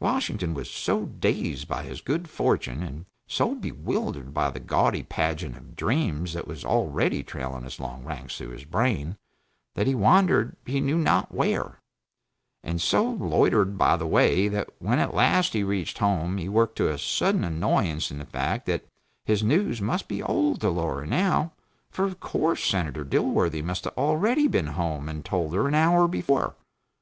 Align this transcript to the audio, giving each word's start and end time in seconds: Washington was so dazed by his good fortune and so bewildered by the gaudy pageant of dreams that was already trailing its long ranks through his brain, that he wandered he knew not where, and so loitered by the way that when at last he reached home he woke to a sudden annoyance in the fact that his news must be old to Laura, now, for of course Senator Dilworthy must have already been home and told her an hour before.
Washington 0.00 0.52
was 0.52 0.68
so 0.68 1.06
dazed 1.06 1.66
by 1.66 1.82
his 1.84 2.02
good 2.02 2.28
fortune 2.28 2.82
and 2.82 3.06
so 3.26 3.54
bewildered 3.54 4.34
by 4.34 4.50
the 4.50 4.60
gaudy 4.60 5.02
pageant 5.02 5.56
of 5.56 5.76
dreams 5.76 6.34
that 6.34 6.46
was 6.46 6.62
already 6.62 7.22
trailing 7.22 7.64
its 7.64 7.80
long 7.80 8.04
ranks 8.04 8.36
through 8.36 8.50
his 8.50 8.66
brain, 8.66 9.16
that 9.74 9.86
he 9.86 9.94
wandered 9.94 10.56
he 10.66 10.78
knew 10.78 10.98
not 10.98 11.32
where, 11.34 11.80
and 12.62 12.82
so 12.82 13.02
loitered 13.12 13.78
by 13.78 13.96
the 13.96 14.06
way 14.06 14.46
that 14.46 14.68
when 14.78 14.98
at 14.98 15.14
last 15.14 15.54
he 15.54 15.62
reached 15.62 15.96
home 15.96 16.36
he 16.36 16.50
woke 16.50 16.74
to 16.74 16.90
a 16.90 16.98
sudden 16.98 17.42
annoyance 17.42 18.10
in 18.10 18.18
the 18.18 18.26
fact 18.26 18.66
that 18.66 18.84
his 19.24 19.42
news 19.42 19.80
must 19.80 20.06
be 20.06 20.22
old 20.22 20.60
to 20.60 20.68
Laura, 20.68 21.06
now, 21.06 21.50
for 21.90 22.04
of 22.04 22.20
course 22.20 22.62
Senator 22.62 23.04
Dilworthy 23.06 23.62
must 23.62 23.84
have 23.84 23.96
already 23.96 24.46
been 24.48 24.66
home 24.76 25.08
and 25.08 25.24
told 25.24 25.54
her 25.54 25.66
an 25.66 25.74
hour 25.74 26.06
before. 26.06 26.56